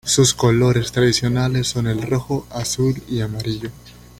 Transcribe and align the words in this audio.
Sus 0.03 0.33
colores 0.33 0.91
tradicionales 0.91 1.67
son 1.67 1.85
el 1.85 2.01
rojo, 2.01 2.47
azul 2.49 2.99
y 3.07 3.21
amarillo. 3.21 3.69